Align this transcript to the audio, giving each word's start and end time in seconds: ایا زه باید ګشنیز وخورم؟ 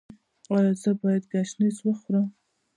ایا 0.53 0.71
زه 0.81 0.91
باید 1.01 1.23
ګشنیز 1.31 1.77
وخورم؟ 1.83 2.27